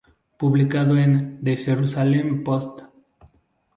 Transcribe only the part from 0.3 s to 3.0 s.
Publicado en The Jerusalem Post.